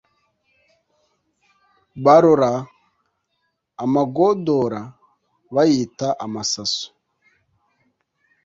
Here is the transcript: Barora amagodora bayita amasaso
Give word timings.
Barora 2.03 2.51
amagodora 3.83 4.81
bayita 5.53 6.07
amasaso 6.25 6.85